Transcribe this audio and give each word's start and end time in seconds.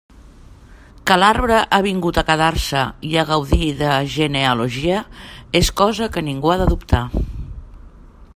Que 1.09 1.17
l'arbre 1.23 1.59
ha 1.75 1.79
vingut 1.87 2.19
a 2.21 2.23
quedar-se 2.29 2.81
i 3.11 3.13
a 3.15 3.27
gaudir 3.33 3.69
de 3.83 3.93
genealogia 4.17 5.05
és 5.61 5.73
cosa 5.85 6.13
que 6.17 6.29
ningú 6.31 6.55
ha 6.57 6.61
de 6.65 6.69
dubtar. 6.75 7.05